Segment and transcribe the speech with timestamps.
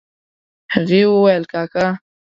[0.73, 1.85] هغې وويل کاکا.